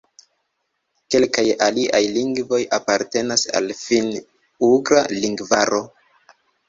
[1.15, 5.83] Kelkaj aliaj lingvoj apartenas al la Finn-ugra lingvaro.